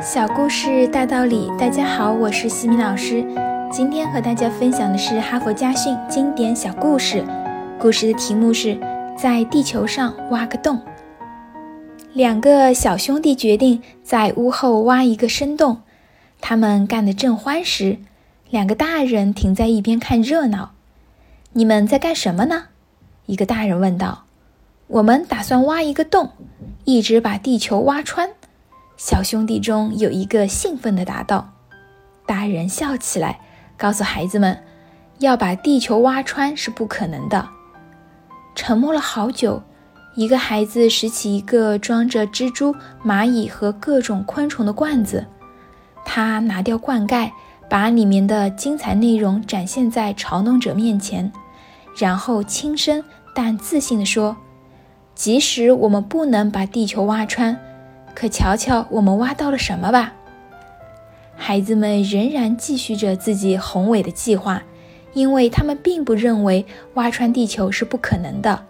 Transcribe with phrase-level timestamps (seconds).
[0.00, 3.22] 小故事大道理，大家好，我是西米老师。
[3.70, 7.22] 今天和大家分享的是哈佛家训经典小故事。
[7.78, 8.80] 故事的题目是
[9.14, 10.80] 在地球上挖个洞。
[12.14, 15.82] 两个小兄弟决定在屋后挖一个深洞。
[16.40, 17.98] 他们干得正欢时，
[18.48, 20.70] 两个大人停在一边看热闹。
[21.52, 22.68] 你们在干什么呢？
[23.26, 24.24] 一个大人问道。
[24.86, 26.30] 我们打算挖一个洞，
[26.84, 28.30] 一直把地球挖穿。
[29.02, 31.54] 小兄弟中有一个兴奋地答道
[32.28, 33.40] ：“大人笑起来，
[33.78, 34.62] 告诉孩子们，
[35.20, 37.48] 要把地球挖穿是不可能的。”
[38.54, 39.62] 沉默了好久，
[40.16, 45.26] 一个孩子拾起一个装着蜘蛛、蚂蚁和各种昆虫的罐子，
[46.04, 47.32] 他拿掉罐盖，
[47.70, 51.32] 把里面的精彩内容展现在嘲弄者面前，
[51.96, 53.02] 然后轻声
[53.34, 54.36] 但自信地说
[55.16, 57.58] ：“即使我们不能把地球挖穿。”
[58.20, 60.12] 可瞧瞧，我们挖到了什么吧？
[61.38, 64.62] 孩子们仍然继续着自己宏伟的计划，
[65.14, 68.66] 因为他们并不认为挖穿地球是不可能的。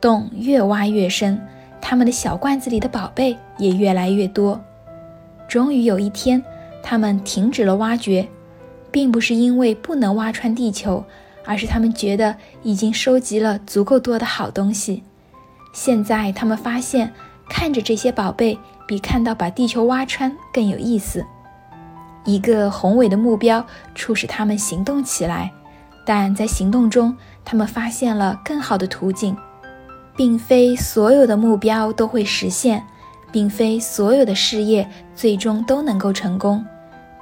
[0.00, 1.38] 洞越挖越深，
[1.78, 4.58] 他们的小罐子里的宝贝也越来越多。
[5.46, 6.42] 终于有一天，
[6.82, 8.26] 他们停止了挖掘，
[8.90, 11.04] 并不是因为不能挖穿地球，
[11.44, 15.02] 而是他们觉得已经收集了足够多的好东西。
[15.74, 17.12] 现在，他们发现。
[17.50, 21.22] 看着这些宝贝，比看到把地球挖穿更有意思。
[22.24, 23.62] 一个宏伟的目标
[23.94, 25.52] 促使他们行动起来，
[26.06, 29.36] 但在行动中，他们发现了更好的途径。
[30.16, 32.84] 并非所有的目标都会实现，
[33.32, 36.62] 并非所有的事业最终都能够成功，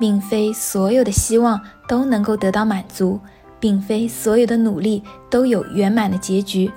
[0.01, 3.21] 并非所有的希望都能够得到满足，
[3.61, 6.71] 并非所有的努力都有圆满的结局。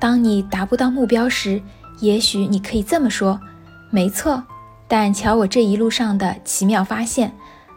[0.00, 1.62] 当你达不到目标时，
[2.00, 3.40] 也许你可以这么说，
[3.90, 4.42] 没错。
[4.86, 7.32] 但瞧我这一路上的奇妙发现，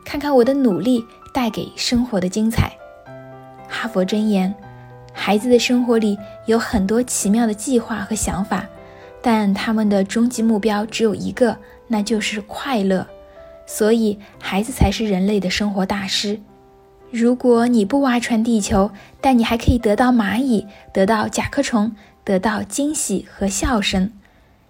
[0.05, 1.03] 看看我的努力
[1.33, 2.71] 带给生活的精彩。
[3.67, 4.53] 哈佛箴言：
[5.13, 8.65] 孩子的生活里有很多奇妙的计划和想法，
[9.21, 11.57] 但他们的终极目标只有一个，
[11.87, 13.07] 那就是快乐。
[13.65, 16.39] 所以，孩子才是人类的生活大师。
[17.09, 18.91] 如果你不挖穿地球，
[19.21, 21.95] 但你还可以得到蚂蚁，得到甲壳虫。
[22.25, 24.11] 得到惊喜和笑声，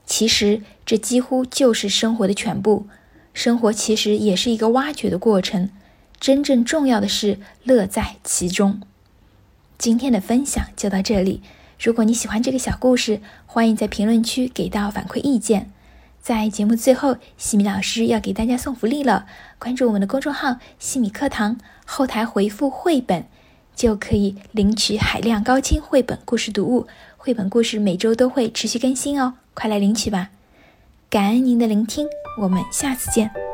[0.10, 2.88] 其实这几乎就是生活的全部。
[3.32, 5.70] 生活其实也是一个挖掘的过程，
[6.20, 8.82] 真正重要的是乐在其中。
[9.78, 11.42] 今天的分享就到这里。
[11.80, 15.72] 如果你喜欢这个小故事，欢迎在评论区给到反馈意见。
[16.20, 19.28] 在节目最后，西米老师要给大家送福利了，
[19.60, 23.26] 关注我们的公众号“西米课堂”，后台回复“绘本”。
[23.74, 30.30] 就可以领取海量高清绘本故事读物，绘本故事每周都会持续更新哦，快来领取吧！
[31.10, 32.08] 感恩您的聆听，
[32.40, 33.49] 我们下次见。